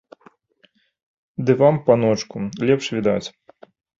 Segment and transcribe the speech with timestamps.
[1.49, 2.37] Ды вам, паночку,
[2.69, 3.27] лепш відаць!